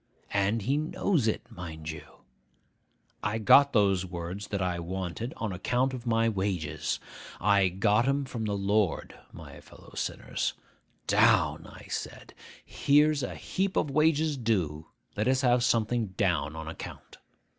And 0.33 0.63
he 0.63 0.77
knows 0.77 1.27
it, 1.27 1.43
mind 1.51 1.91
you! 1.91 2.23
I 3.21 3.37
got 3.37 3.71
those 3.71 4.03
words 4.03 4.47
that 4.47 4.59
I 4.59 4.79
wanted 4.79 5.31
on 5.37 5.51
account 5.53 5.93
of 5.93 6.07
my 6.07 6.27
wages. 6.27 6.99
I 7.39 7.67
got 7.69 8.07
'em 8.07 8.25
from 8.25 8.45
the 8.45 8.57
Lord, 8.57 9.13
my 9.31 9.59
fellow 9.61 9.93
sinners. 9.93 10.55
Down! 11.05 11.67
I 11.67 11.85
said, 11.87 12.33
"Here's 12.65 13.21
a 13.21 13.35
heap 13.35 13.77
of 13.77 13.91
wages 13.91 14.37
due; 14.37 14.87
let 15.15 15.27
us 15.27 15.41
have 15.41 15.63
something 15.63 16.07
down, 16.17 16.55
on 16.55 16.67
account." 16.67 17.19